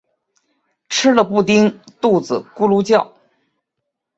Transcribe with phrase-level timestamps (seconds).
[0.89, 3.13] 吃了布丁肚子咕噜叫